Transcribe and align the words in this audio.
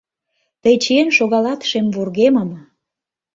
«Тый 0.61 0.75
чиен 0.83 1.09
шогалат 1.17 1.61
шем 1.69 1.87
вургемым...» 1.95 2.49